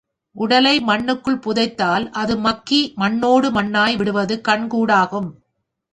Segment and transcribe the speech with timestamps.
[0.35, 5.29] உடலை மண்ணுக்குள் புதைத்தால், அது மக்கி மண்ணோடு மண்ணாய் விடுவது கண் கூடாகும்.